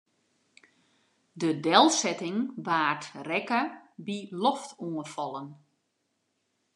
De 1.41 1.49
delsetting 1.65 2.37
waard 2.65 3.03
rekke 3.29 3.61
by 4.05 4.17
loftoanfallen. 4.43 5.47